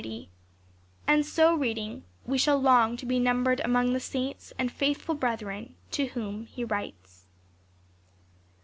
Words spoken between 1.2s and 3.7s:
so reading, we shall long to be numbered